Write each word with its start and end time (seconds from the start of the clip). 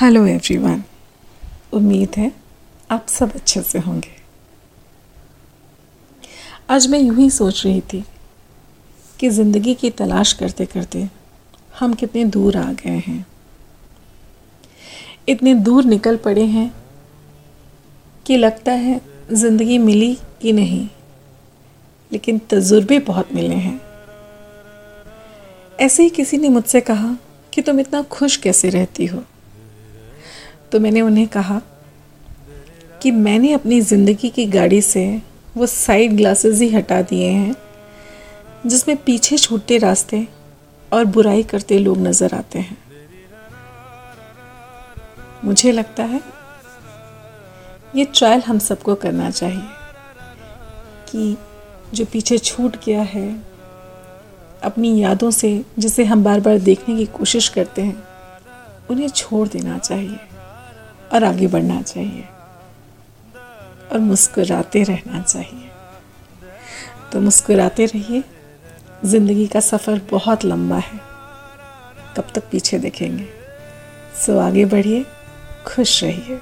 Hello 0.00 0.24
everyone 0.26 0.82
उम्मीद 1.74 2.16
है 2.16 2.30
आप 2.90 3.06
सब 3.08 3.32
अच्छे 3.34 3.60
से 3.62 3.78
होंगे। 3.78 4.10
आज 6.70 6.86
मैं 6.86 6.98
यूँ 6.98 7.16
ही 7.16 7.28
सोच 7.30 7.64
रही 7.64 7.80
थी 7.92 8.02
कि 9.20 9.30
ज़िंदगी 9.30 9.74
की 9.74 9.90
तलाश 9.90 10.32
करते 10.32 10.66
करते 10.66 11.02
हम 11.78 11.94
कितने 11.94 12.24
दूर 12.26 12.56
आ 12.56 12.70
गए 12.72 12.98
हैं। 13.06 13.26
इतने 15.28 15.54
दूर 15.54 15.84
निकल 15.84 16.16
पड़े 16.16 16.44
हैं 16.46 16.70
कि 18.26 18.36
लगता 18.36 18.72
है 18.74 19.00
ज़िंदगी 19.32 19.78
मिली 19.78 20.14
कि 20.42 20.52
नहीं, 20.52 20.86
लेकिन 22.10 22.38
तजुर्बे 22.50 22.98
बहुत 23.00 23.32
मिले 23.34 23.54
हैं। 23.56 23.80
ऐसे 25.78 26.02
ही 26.02 26.10
किसी 26.10 26.38
ने 26.38 26.48
मुझसे 26.48 26.80
कहा 26.82 27.16
कि 27.52 27.62
तुम 27.62 27.80
इतना 27.80 28.02
खुश 28.10 28.36
कैसे 28.36 28.70
रहती 28.70 29.06
हो? 29.06 29.22
तो 30.72 30.80
मैंने 30.80 31.00
उन्हें 31.00 31.26
कहा 31.28 31.60
कि 33.02 33.10
मैंने 33.10 33.52
अपनी 33.52 33.80
ज़िंदगी 33.80 34.28
की 34.30 34.46
गाड़ी 34.46 34.80
से 34.82 35.06
वो 35.56 35.66
साइड 35.66 36.16
ग्लासेस 36.16 36.60
ही 36.60 36.68
हटा 36.70 37.00
दिए 37.02 37.28
हैं, 37.28 37.54
जिसमें 38.66 38.96
पीछे 38.96 39.36
छूटते 39.38 39.78
रास्ते 39.78 40.26
और 40.92 41.04
बुराई 41.06 41.42
करते 41.42 41.78
लोग 41.78 41.98
नज़र 41.98 42.34
आते 42.34 42.58
हैं। 42.58 42.76
मुझे 45.44 45.72
लगता 45.72 46.04
है 46.04 46.20
ये 47.96 48.04
ट्रायल 48.04 48.40
हम 48.40 48.58
सबको 48.58 48.94
करना 48.94 49.30
चाहिए 49.30 49.68
कि 51.10 51.36
जो 51.94 52.04
पीछे 52.04 52.38
छूट 52.38 52.76
गया 52.84 53.02
है, 53.02 53.28
अपनी 54.62 54.98
यादों 55.00 55.30
से, 55.30 55.64
जिसे 55.78 56.04
हम 56.04 56.24
बार 56.24 56.40
बार 56.40 56.58
देखने 56.60 56.96
की 56.96 57.06
कोशिश 57.08 57.48
करते 57.48 57.82
हैं, 57.82 58.02
उन्हें 58.90 59.08
छोड़ 59.08 59.46
देना 59.48 59.78
चाहिए। 59.78 60.18
और 61.18 61.24
आगे 61.24 61.46
बढ़ना 61.46 61.82
चाहिए। 61.82 62.24
और 63.92 63.98
मुस्कुराते 63.98 64.82
रहना 64.82 65.22
चाहिए। 65.22 65.70
तो 67.12 67.20
मुस्कुराते 67.20 67.86
रहिए। 67.86 68.24
ज़िंदगी 69.04 69.46
का 69.46 69.60
सफ़र 69.60 70.00
बहुत 70.10 70.44
लंबा 70.44 70.76
है। 70.76 71.00
कब 72.16 72.24
तक 72.34 72.42
पीछे 72.50 72.78
देखेंगे। 72.78 73.28
सो 74.26 74.38
आगे 74.38 74.64
बढ़िए। 74.64 75.06
खुश 75.66 76.04
रहिए। 76.04 76.38